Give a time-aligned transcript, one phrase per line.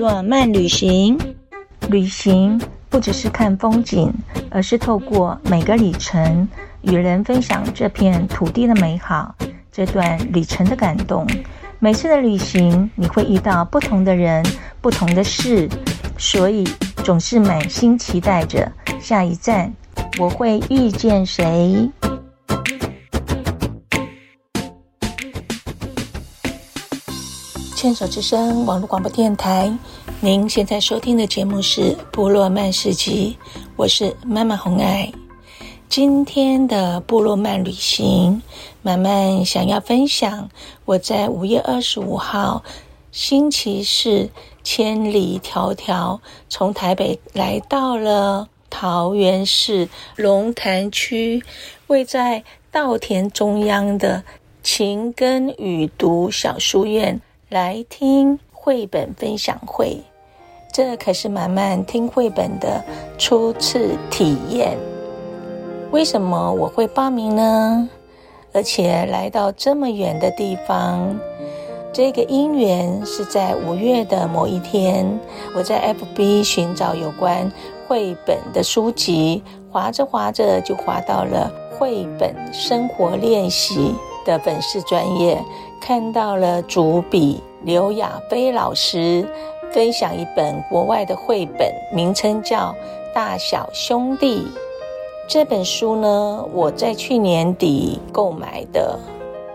[0.00, 1.18] 部落漫旅行，
[1.90, 2.58] 旅行
[2.88, 4.10] 不只是看风景，
[4.48, 6.48] 而是透过每个里程，
[6.80, 9.34] 与人分享这片土地的美好，
[9.70, 11.26] 这段旅程的感动。
[11.78, 14.42] 每次的旅行，你会遇到不同的人，
[14.80, 15.68] 不同的事，
[16.16, 16.66] 所以
[17.04, 19.70] 总是满心期待着下一站，
[20.18, 21.90] 我会遇见谁？
[27.80, 29.74] 牵手之声网络广播电台，
[30.20, 31.80] 您现在收听的节目是
[32.12, 33.38] 《部落漫市集》，
[33.74, 35.10] 我是妈妈红爱。
[35.88, 38.42] 今天的部落漫旅行，
[38.82, 40.50] 慢慢想要分享
[40.84, 42.62] 我在五月二十五号
[43.12, 44.28] 星期四
[44.62, 51.42] 千里迢迢从台北来到了桃园市龙潭区，
[51.86, 54.22] 位在稻田中央的
[54.62, 57.18] 晴耕雨读小书院。
[57.50, 60.00] 来听绘本分享会，
[60.72, 62.80] 这可是满满听绘本的
[63.18, 64.78] 初次体验。
[65.90, 67.88] 为什么我会报名呢？
[68.52, 71.18] 而且来到这么远的地方，
[71.92, 75.18] 这个因缘是在五月的某一天，
[75.52, 77.50] 我在 FB 寻找有关
[77.88, 79.42] 绘本的书籍，
[79.72, 83.92] 滑着滑着就滑到了绘本生活练习
[84.24, 85.36] 的粉丝专业。
[85.80, 89.26] 看到了主笔刘亚飞老师
[89.72, 92.74] 分享一本国外的绘本，名称叫
[93.14, 94.40] 《大小兄弟》。
[95.26, 98.98] 这本书呢，我在去年底购买的。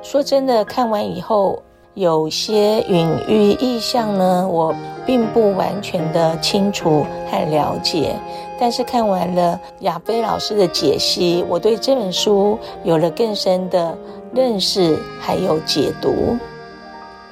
[0.02, 1.62] 说真的，看完以后
[1.94, 4.74] 有些隐喻意象呢，我
[5.06, 8.16] 并不完全的清楚和了解。
[8.60, 13.98] 但是看完了亚飞老师的解析，我对这本书有了更深的。
[14.34, 16.36] 认识还有解读，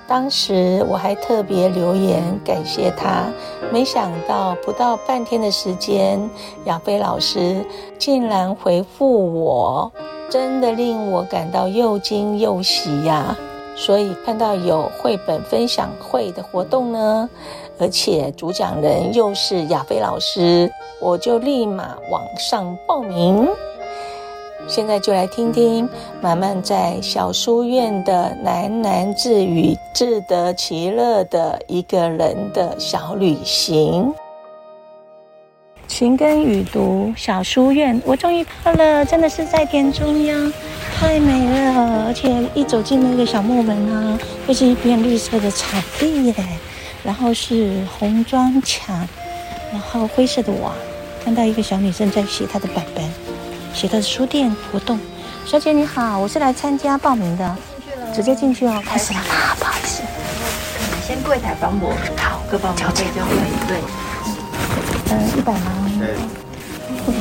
[0.07, 3.25] 当时我还特别留言感谢他，
[3.73, 6.17] 没想到不到半天的时间，
[6.63, 7.65] 亚飞老师
[7.99, 9.91] 竟然回复我，
[10.29, 13.35] 真的令我感到又惊又喜呀！
[13.75, 17.29] 所以看到有绘本分享会的活动呢，
[17.79, 23.47] 而且主讲人又是亚飞老师，我就立马网上报名。
[24.65, 25.89] 现在就来听听
[26.21, 34.13] 满满在小书院的喃喃自语，自得其乐的一个人的小旅行。
[35.85, 40.53] 晴耕雨读小书院，我终于到了，真的是在田中央，
[40.95, 42.05] 太美了！
[42.05, 44.17] 而且一走进那个小木门啊，
[44.47, 46.35] 就是一片绿色的草地耶，
[47.03, 49.07] 然后是红砖墙，
[49.71, 50.71] 然后灰色的瓦，
[51.23, 53.03] 看到一个小女生在写她的本本。
[53.73, 54.99] 写她的书店活动，
[55.45, 57.57] 小姐你好，我是来参加报名的，
[58.13, 59.25] 直接进去哦，开始了吗？
[59.57, 60.03] 不好意思，
[61.07, 63.21] 先柜台帮我，好，各帮我交钱，对
[63.67, 63.77] 对，
[65.09, 65.91] 嗯，一百吗？
[65.99, 66.07] 对，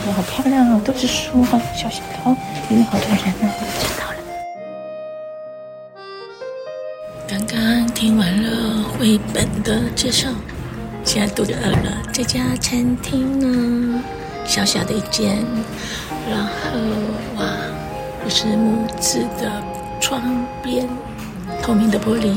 [0.07, 2.37] 哇，好漂亮哦，都是书哈，小小的哦，
[2.69, 3.51] 里面好多人呢，
[8.03, 10.29] 听完了绘本的介绍，
[11.05, 14.03] 现在肚子饿了，这家餐厅呢，
[14.45, 15.39] 小小的一间。
[16.29, 16.81] 然后
[17.37, 17.47] 哇，
[18.25, 19.49] 这是木质的
[20.01, 20.21] 窗
[20.65, 20.89] 边，
[21.63, 22.35] 透明的玻璃。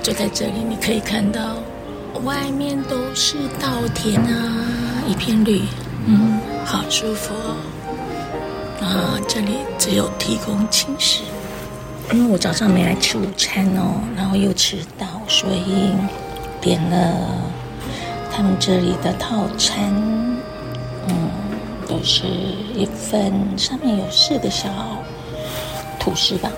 [0.00, 1.56] 就在这里，你可以看到
[2.22, 4.64] 外面都是稻田啊，
[5.08, 5.62] 一片绿，
[6.06, 7.56] 嗯，好舒服哦。
[8.80, 11.22] 啊，这里只有提供轻食，
[12.12, 15.92] 因为我早上没来吃午餐哦，然后又迟到，所以
[16.60, 17.16] 点了
[18.30, 19.92] 他们这里的套餐，
[21.08, 21.30] 嗯。
[21.88, 22.24] 就是
[22.74, 24.70] 一份，上面有四个小
[26.00, 26.50] 吐司吧，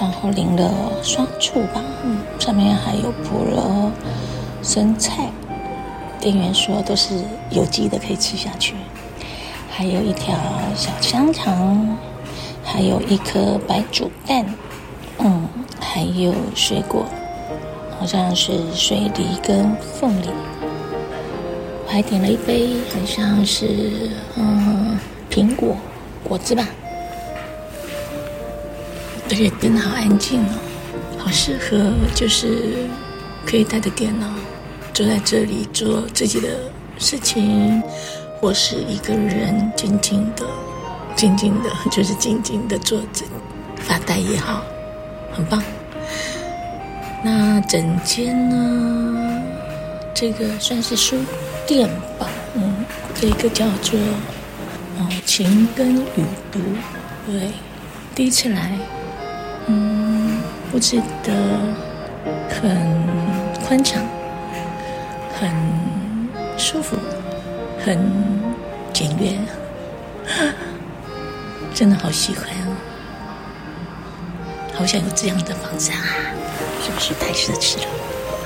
[0.00, 0.70] 然后淋了
[1.02, 1.82] 酸醋吧，
[2.38, 3.92] 上面还有铺了
[4.62, 5.28] 生菜，
[6.18, 7.14] 店员说都是
[7.50, 8.74] 有机的，可以吃下去。
[9.68, 10.34] 还有一条
[10.74, 11.98] 小香肠，
[12.64, 14.44] 还有一颗白煮蛋，
[15.18, 15.48] 嗯，
[15.80, 17.04] 还有水果，
[17.98, 20.26] 好像是水梨跟凤梨。
[21.84, 23.66] 我还点了一杯，很像是
[24.36, 24.96] 嗯
[25.30, 25.76] 苹果
[26.24, 26.66] 果汁吧，
[29.28, 30.54] 而且真的好安静哦，
[31.18, 32.88] 好适合就是
[33.44, 34.26] 可以带着电脑
[34.94, 36.48] 坐在这里做自己的
[36.98, 37.82] 事情，
[38.40, 40.46] 或是一个人静静的、
[41.22, 43.24] 静静的，就是静静的坐着
[43.76, 44.64] 发呆也好，
[45.32, 45.62] 很棒。
[47.22, 49.40] 那整间呢，
[50.12, 51.16] 这个算是书。
[51.64, 51.88] 店
[52.18, 52.84] 吧，嗯，
[53.14, 53.96] 这个叫做
[54.98, 56.58] 哦，晴耕雨读，
[57.24, 57.52] 对，
[58.16, 58.76] 第一次来，
[59.66, 60.40] 嗯，
[60.72, 61.32] 布置得
[62.48, 62.76] 很
[63.64, 64.02] 宽敞，
[65.38, 65.48] 很
[66.58, 66.96] 舒服，
[67.78, 67.96] 很
[68.92, 69.38] 简约，
[71.72, 72.76] 真的好喜欢哦！
[74.74, 75.96] 好想有这样的房子啊！
[76.82, 77.86] 是不是太奢侈了？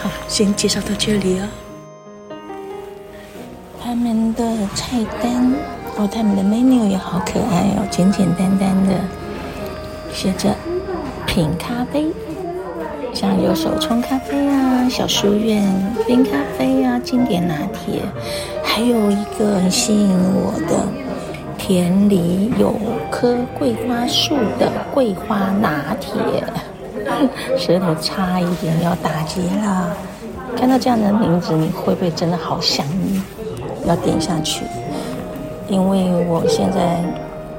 [0.02, 1.48] 好，先介绍到这里哦。
[3.82, 4.42] 他们的
[4.74, 5.54] 菜单
[5.96, 8.94] 哦，他们的 menu 也好可爱哦，简简单单的，
[10.12, 10.54] 写着
[11.26, 12.06] 品咖啡。
[13.14, 15.64] 像有手冲咖啡啊，小书院
[16.06, 18.02] 冰咖啡啊，经典拿铁，
[18.62, 20.86] 还有一个很吸引我的
[21.58, 22.74] 田里有
[23.10, 26.14] 棵桂花树的桂花拿铁，
[27.56, 29.96] 舌头差一点要打结了。
[30.56, 32.86] 看到这样的名字，你会不会真的好想
[33.86, 34.64] 要点下去？
[35.68, 37.02] 因为我现在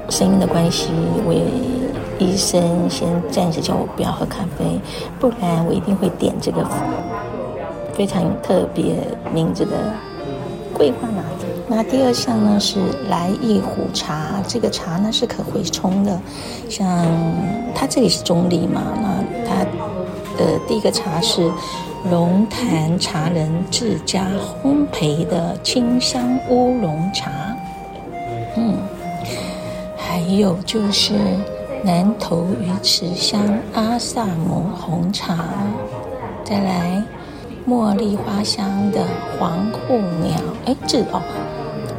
[0.08, 0.90] 声音的关系，
[1.26, 1.78] 我也。
[2.20, 4.80] 医生先暂时叫我不要喝咖啡，
[5.20, 6.66] 不然我一定会点这个
[7.94, 8.96] 非常特别
[9.32, 9.76] 名字的
[10.74, 11.06] 桂花。
[11.68, 16.18] 那第二项呢是来一壶茶，这个茶呢是可回冲的。
[16.68, 17.06] 像
[17.74, 19.64] 它这里是中立嘛，那它
[20.36, 21.50] 的第一个茶是
[22.10, 24.26] 龙潭茶人自家
[24.62, 27.30] 烘焙的清香乌龙茶，
[28.56, 28.76] 嗯，
[29.96, 31.14] 还有就是。
[31.84, 33.40] 南投鱼池乡
[33.72, 35.46] 阿萨姆红茶，
[36.44, 37.00] 再来
[37.68, 39.04] 茉莉花香的
[39.38, 40.36] 黄护鸟，
[40.66, 41.22] 哎，这哦，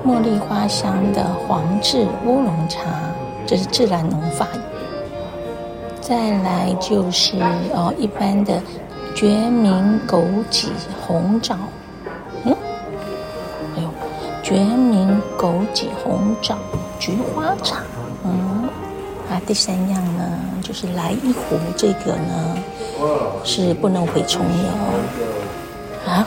[0.06, 2.82] 茉莉花香的黄质乌龙茶，
[3.46, 4.48] 这是自然农法。
[6.02, 7.38] 再来就是
[7.74, 8.62] 哦，一般的
[9.14, 10.68] 决明枸杞
[11.06, 11.56] 红枣，
[12.46, 12.56] 嗯，
[13.76, 13.90] 哎呦，
[14.42, 16.58] 决明枸杞红枣
[17.00, 17.84] 菊花茶，
[18.24, 18.68] 嗯。
[19.30, 20.24] 啊，第三样呢，
[20.64, 22.58] 就是来一壶这个呢，
[23.44, 24.90] 是不能回冲的哦。
[26.08, 26.26] 啊，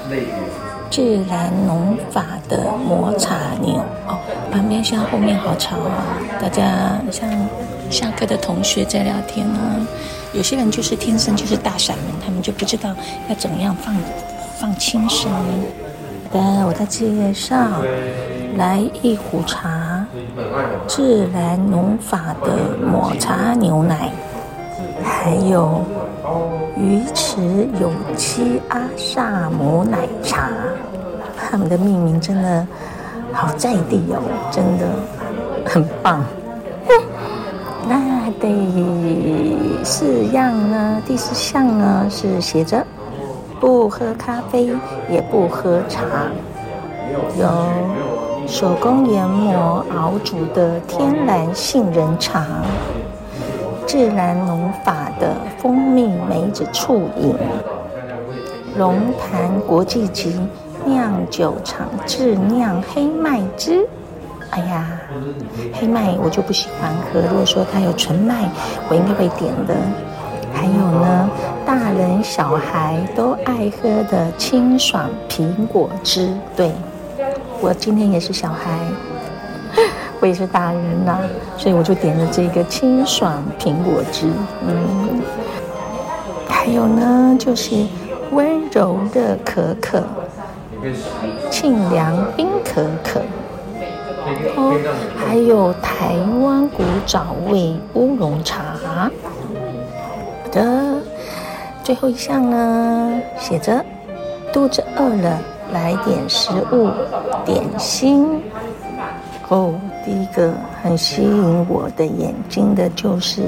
[0.92, 4.18] 自然农法的抹茶牛哦，
[4.52, 6.20] 旁边像后面好吵啊！
[6.38, 7.26] 大家像
[7.88, 9.58] 下课的同学在聊天呢，
[10.34, 12.94] 有些人就是天生就是大嗓门，他们就不知道
[13.26, 13.96] 要怎么样放
[14.58, 15.32] 放轻声。
[15.32, 17.56] 好的，我在介绍，
[18.58, 20.04] 来一壶茶。
[20.86, 24.10] 自然农法的抹茶牛奶，
[25.02, 25.82] 还有
[26.76, 30.48] 鱼池有机阿萨姆奶茶，
[31.36, 32.66] 他们的命名真的
[33.32, 34.86] 好在地哦，真的
[35.66, 36.24] 很棒。
[37.88, 41.02] 那第四样呢？
[41.06, 42.84] 第四项呢是写着
[43.60, 44.70] 不喝咖啡
[45.10, 46.02] 也不喝茶，
[47.38, 47.48] 有。
[48.44, 52.44] 手工研磨熬煮的天然杏仁茶，
[53.92, 57.36] 自然农法的蜂蜜梅子醋饮，
[58.78, 60.34] 龙潭国际级
[60.86, 63.86] 酿酒厂自酿黑麦汁。
[64.48, 64.98] 哎呀，
[65.74, 68.48] 黑麦我就不喜欢喝，如果说它有纯麦，
[68.88, 69.74] 我应该会点的。
[70.54, 71.28] 还有呢，
[71.66, 76.72] 大人小孩都爱喝的清爽苹果汁，对。
[77.60, 78.70] 我今天也是小孩，
[80.22, 81.20] 我也是大人呐、啊，
[81.58, 84.28] 所以我就点了这个清爽苹果汁。
[84.64, 85.20] 嗯，
[86.48, 87.84] 还有呢，就是
[88.30, 90.00] 温柔的可可，
[91.50, 93.20] 沁凉冰可可。
[94.54, 94.78] 哦，
[95.16, 98.62] 还有台湾古早味乌龙茶。
[98.84, 99.10] 好
[100.52, 101.02] 的，
[101.82, 103.84] 最后一项呢，写着
[104.52, 105.36] 肚子饿了。
[105.72, 106.90] 来点食物，
[107.46, 108.42] 点心。
[109.48, 109.74] 哦，
[110.04, 113.42] 第一个很吸引我的眼睛的就是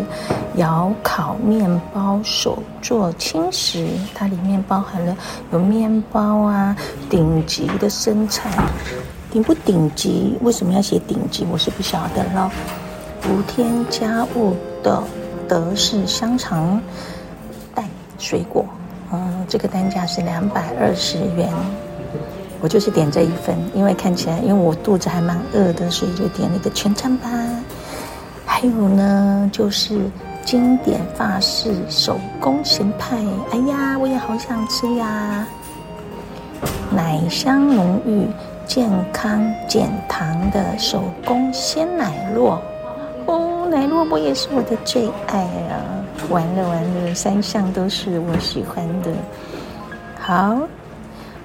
[0.57, 3.87] 窑烤面包，手作轻食。
[4.15, 5.17] 它里面包含了
[5.53, 6.77] 有面包啊，
[7.11, 8.51] 顶级的生菜。
[9.31, 10.39] 顶不顶级？
[10.43, 11.45] 为什么要写顶级？
[11.51, 12.51] 我是不晓得了。
[13.29, 15.03] 无添加物的
[15.49, 16.81] 德式香肠
[17.75, 17.85] 蛋
[18.19, 18.65] 水果，
[19.13, 21.53] 嗯，这个单价是两百二十元。
[22.65, 27.29] 我就是点这一份，因为看起来，因为我肚子还蛮饿的，所以就点了一个全餐吧。
[28.47, 30.01] 还有呢，就是
[30.47, 33.19] 经典法式手工咸派，
[33.51, 35.47] 哎呀，我也好想吃呀！
[36.91, 38.27] 奶香浓郁、
[38.67, 42.59] 健康减糖的手工鲜奶酪，
[43.27, 46.01] 哦，奶酪我也是我的最爱啊！
[46.31, 49.13] 完了完了，三项都是我喜欢的，
[50.19, 50.57] 好。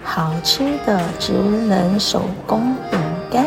[0.03, 1.33] 好吃的职
[1.67, 3.45] 人手工饼干，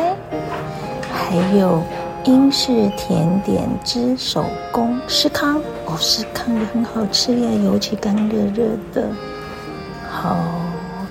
[1.11, 1.83] 还有
[2.23, 9.07] 英式甜点之手工司康哦，司康也很好吃呀，尤其刚热热的。
[10.09, 10.37] 好，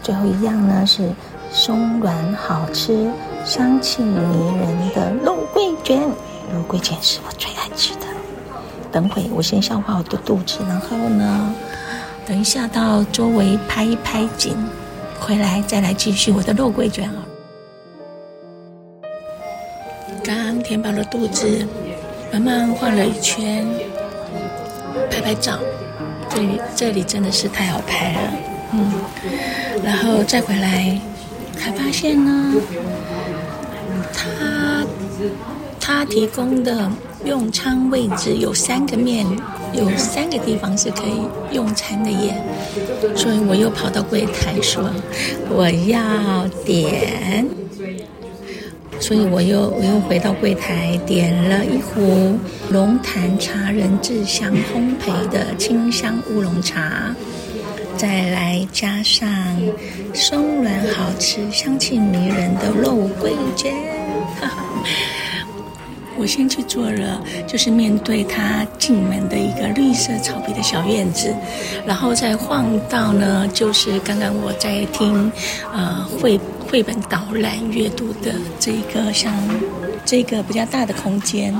[0.03, 1.11] 最后一样呢是
[1.51, 3.11] 松软好吃、
[3.45, 4.17] 香气迷
[4.59, 6.01] 人的肉桂卷。
[6.01, 8.07] 肉桂卷是我最爱吃的。
[8.91, 11.55] 等会我先消化我的肚子，然后呢，
[12.27, 14.55] 等一下到周围拍一拍景，
[15.23, 17.23] 回来再来继续我的肉桂卷啊。
[20.25, 21.65] 刚填饱了肚子，
[22.33, 23.65] 慢慢晃了一圈，
[25.09, 25.61] 拍拍照。
[26.29, 28.33] 这里这里真的是太好拍了，
[28.73, 28.93] 嗯。
[29.85, 30.99] 然后再回来，
[31.57, 32.55] 才发现呢，
[34.13, 34.85] 他
[35.79, 36.91] 他提供的
[37.25, 39.25] 用餐位置有三个面，
[39.75, 42.35] 有三个地方是可以用餐的耶。
[43.17, 44.91] 所以我又跑到柜台说，
[45.51, 47.47] 我要点。
[49.01, 52.39] 所以我又我又回到柜台，点了一壶
[52.71, 57.13] 龙潭茶人自香烘焙的清香乌龙茶，
[57.97, 59.29] 再来加上
[60.15, 63.75] 松软好吃、香气迷人的肉桂卷。
[66.19, 71.35] 我先去做了，就是面对他进门的一个绿色草皮的小院子，
[71.87, 75.31] 然后再晃到呢，就是刚刚我在听，
[75.73, 76.39] 呃，绘
[76.71, 79.33] 绘本导览阅读的这个像
[80.05, 81.55] 这个比较大的空间，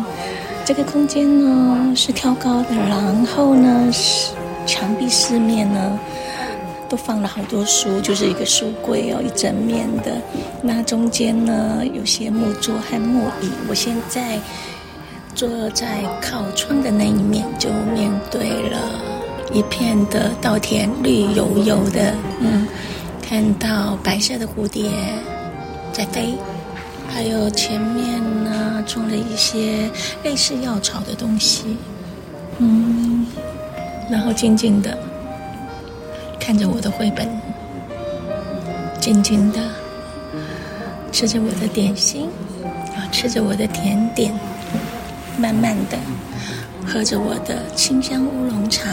[0.65, 4.33] 这个空间呢是挑高的，然后呢是
[4.67, 5.99] 墙壁四面呢
[6.93, 10.13] 都放了好多书，就是一个书柜哦，一整面的。
[10.63, 14.39] 那中间呢有些木桌和木椅，我现在
[15.35, 18.77] 坐在靠窗的那一面，就面对了
[19.55, 22.69] 一片的稻田，绿油油的，嗯，
[23.27, 24.91] 看到白色的蝴蝶
[25.95, 26.35] 在飞，
[27.09, 29.91] 还有前面呢种了一些
[30.23, 31.75] 类似药草的东西，
[32.59, 33.27] 嗯，
[34.11, 34.99] 然后静静的
[36.45, 37.29] 看着我的绘本，
[39.01, 39.61] 静静的。
[41.13, 42.29] 吃着我的点心，
[42.97, 44.35] 啊，吃着我的甜点，
[45.39, 45.97] 慢慢的
[46.85, 48.91] 喝着我的清香乌龙茶，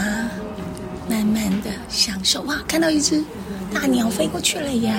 [1.08, 2.42] 慢慢的享受。
[2.42, 3.24] 哇，看到一只
[3.74, 4.94] 大鸟飞过去了呀！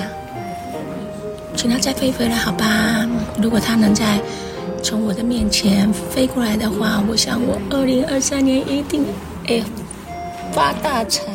[1.55, 3.07] 请它再飞回来，好吧？
[3.41, 4.19] 如果它能再
[4.83, 9.05] 从我的面前飞过来的话，我想我二零二三年一定
[9.47, 9.63] 哎
[10.51, 11.30] 发大财。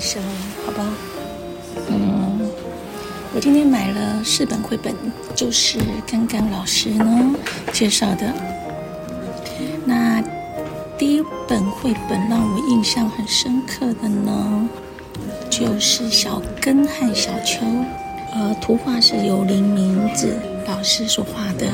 [0.00, 0.26] 太好笑了，
[0.64, 0.86] 好吧？
[1.90, 2.50] 嗯。
[3.34, 4.94] 我今天买了四本绘本，
[5.34, 7.34] 就是刚刚老师呢
[7.70, 8.32] 介绍的。
[9.84, 10.22] 那
[10.98, 14.68] 第一本绘本让我印象很深刻的呢，
[15.50, 17.60] 就是小根和小秋。
[18.32, 20.34] 呃，图画是由林明子
[20.66, 21.66] 老师所画的，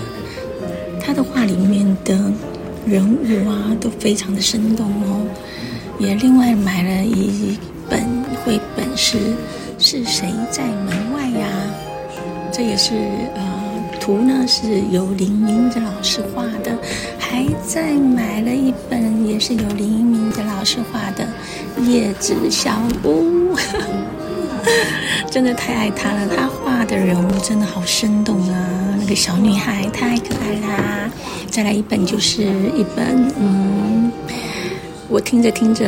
[1.01, 2.19] 他的画里面的
[2.87, 5.25] 人物啊都非常的生动哦。
[5.99, 7.57] 也另外买了一
[8.97, 9.19] 是。
[9.79, 11.47] 是谁在门外呀？
[12.51, 12.95] 这也是
[13.35, 13.45] 呃，
[14.01, 16.75] 图呢是由林明哲老师画的，
[17.19, 21.29] 还再买了一本也是由林明哲老师画的
[21.85, 23.55] 《叶子小屋》，
[25.31, 26.27] 真的太爱他了。
[26.35, 31.11] 他画的人物真的好生动啊，那个小女孩太可爱啦。
[31.51, 34.11] 再来一本就是一本嗯，
[35.07, 35.85] 我听着听着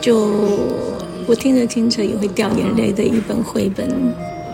[0.00, 0.98] 就。
[1.30, 3.88] 我听着听着也会掉眼泪的一本绘本，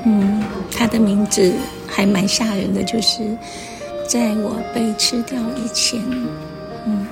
[0.04, 1.50] 嗯，它的名字
[1.86, 3.22] 还蛮吓人的，就是
[4.06, 5.98] 在我被吃掉以前，
[6.84, 7.06] 嗯，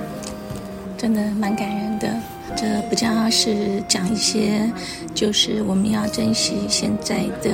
[0.98, 2.14] 真的蛮感人的。
[2.54, 4.70] 这比较是讲一些，
[5.14, 7.50] 就是我们要珍惜现在的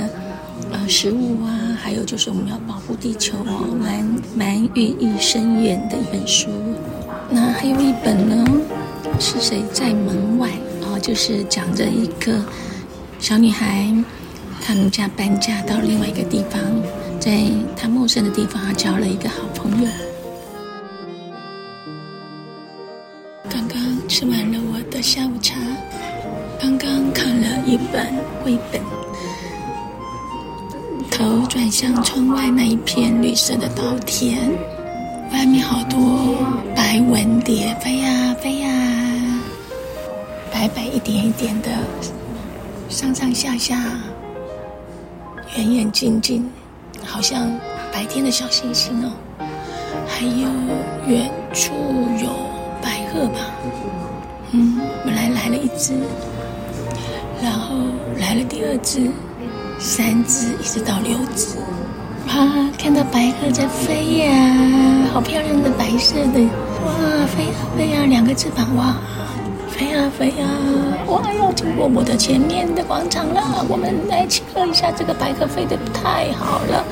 [0.73, 6.51] 呃食物啊，还有就是我们要保护地球哦，蛮蛮寓意深远的一本书。
[7.31, 8.45] 那还有一本呢，
[9.21, 10.51] 是谁在门外？
[11.01, 12.43] 就是讲着一个
[13.19, 13.93] 小女孩，
[14.61, 16.61] 她们家搬家到另外一个地方，
[17.19, 17.43] 在
[17.77, 19.89] 她陌生的地方交了一个好朋友。
[23.49, 25.57] 刚刚吃完了我的下午茶，
[26.61, 28.07] 刚刚看了一本
[28.45, 28.81] 绘本，
[31.11, 34.39] 头转向窗外那一片绿色的稻田，
[35.33, 36.37] 外面好多
[36.77, 39.10] 白纹蝶飞呀飞呀。
[40.61, 41.71] 白白一点一点的，
[42.91, 43.81] 上上下下，
[45.57, 46.47] 远远近近，
[47.03, 47.51] 好像
[47.91, 49.11] 白天的小星星哦。
[50.07, 50.51] 还有
[51.09, 51.73] 远处
[52.23, 52.29] 有
[52.83, 53.39] 白鹤吧，
[54.53, 55.95] 嗯，本来来了一只，
[57.43, 57.77] 然后
[58.19, 59.11] 来了第二只，
[59.79, 61.57] 三只，一直到六只。
[62.29, 66.41] 哇，看到白鹤在飞呀，好漂亮的白色的，
[66.85, 68.95] 哇，飞呀飞呀，两个翅膀哇。
[69.81, 70.47] 飞呀飞呀，
[71.07, 73.65] 我要经过我的前面的广场了。
[73.67, 76.85] 我们来庆贺一下这个白鹤飞的太好了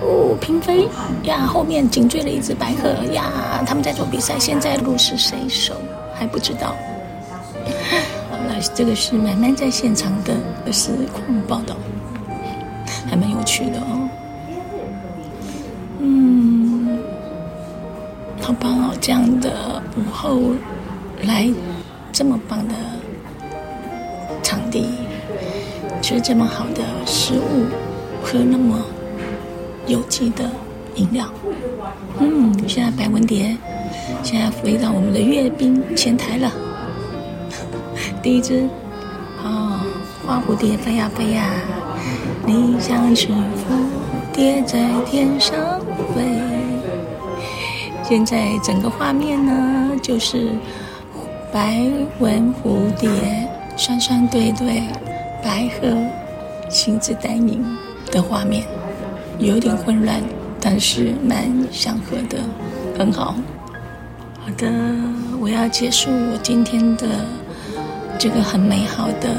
[0.00, 0.88] 哦，平飞
[1.24, 5.74] 呀，后面紧追了一只白鹤呀，他们在做比赛，现在鹿是谁手
[6.14, 6.76] 还不知道。
[8.30, 11.74] 好了，这个是满满在现场的实况报道，
[13.10, 14.08] 还蛮有趣的哦。
[15.98, 17.00] 嗯，
[18.40, 20.38] 好吧，这样的午后
[21.24, 21.50] 来
[22.12, 22.74] 这么棒的
[24.42, 24.86] 场地，
[26.02, 27.66] 吃这么好的食物，
[28.22, 28.78] 喝那么
[29.86, 30.44] 有机的
[30.96, 31.26] 饮料。
[32.18, 33.56] 嗯，现在白文蝶
[34.22, 36.52] 现在飞到我们的阅兵前台了。
[38.22, 38.68] 第一只，
[39.42, 39.80] 哦，
[40.26, 41.50] 花蝴蝶飞呀飞呀，
[42.44, 43.32] 你像是蝴
[44.32, 45.80] 蝶在天上
[46.14, 46.22] 飞。
[48.02, 50.48] 现在整个画面呢，就是
[51.52, 51.80] 白
[52.18, 53.08] 文蝴蝶
[53.76, 54.82] 双双对对，
[55.42, 55.96] 白鹤
[56.68, 57.64] 亲自带领
[58.10, 58.64] 的画面，
[59.38, 60.20] 有点混乱，
[60.60, 62.38] 但是蛮祥和的，
[62.98, 63.34] 很好。
[64.40, 64.68] 好的，
[65.40, 67.06] 我要结束我今天的。
[68.18, 69.30] 这个很美好的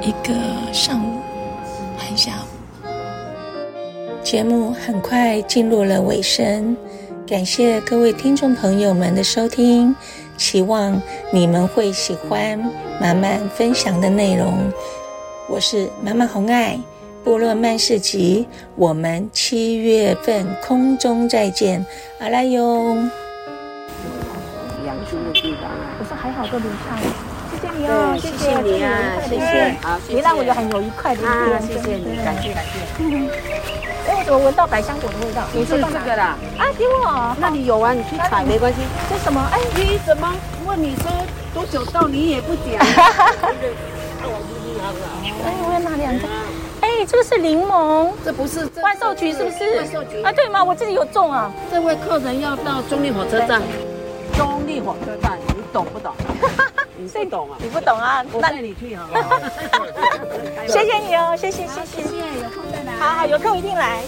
[0.00, 0.32] 一个
[0.72, 1.18] 上午，
[1.98, 2.86] 还下午，
[4.22, 6.76] 节目很快进入了尾声。
[7.26, 9.92] 感谢各位听众朋友们的收听，
[10.40, 12.58] 希望你们会喜欢
[12.98, 14.72] 满满分享的内容。
[15.46, 16.78] 我是满满红爱，
[17.22, 21.84] 部落漫市集，我们七月份空中再见，
[22.20, 22.96] 阿拉哟。
[24.86, 27.02] 养猪的地方啊，我说还好，都留下来。
[27.50, 33.89] 谢谢你哦，谢谢你啊，谢谢，好，你让我有很有愉快的一天，谢谢你，感谢感谢。
[34.30, 35.42] 哎，我闻到百香果的味道？
[35.52, 36.36] 你是这个啦？
[36.56, 37.36] 啊，给我。
[37.40, 37.92] 那你有啊？
[37.92, 38.78] 你去采没关系。
[39.10, 39.44] 这什么？
[39.52, 40.32] 哎，你怎么
[40.64, 41.10] 问你说
[41.52, 42.06] 多久到？
[42.06, 42.78] 你也不讲。
[45.42, 46.28] 哎，我要拿两个。
[46.80, 49.76] 哎，这个是柠檬，这不是万寿菊是不是？
[49.78, 50.22] 万寿菊。
[50.22, 50.62] 啊，对吗？
[50.62, 51.50] 我自己有种啊。
[51.68, 53.60] 这位客人要到中立火车站。
[54.36, 56.14] 中立火车站，你懂不懂？
[56.96, 57.58] 你不懂啊？
[57.58, 58.24] 你不懂啊？
[58.32, 59.40] 我带你去好不好？
[60.68, 62.92] 谢谢你哦，谢谢谢谢，谢谢，有空再来。
[63.00, 64.04] 好好，有空一定来。